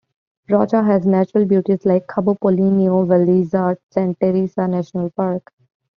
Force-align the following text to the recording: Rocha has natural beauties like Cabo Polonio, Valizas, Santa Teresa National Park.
Rocha 0.49 0.81
has 0.81 1.05
natural 1.05 1.45
beauties 1.45 1.85
like 1.85 2.07
Cabo 2.07 2.33
Polonio, 2.33 3.05
Valizas, 3.05 3.77
Santa 3.91 4.15
Teresa 4.19 4.67
National 4.67 5.11
Park. 5.11 5.51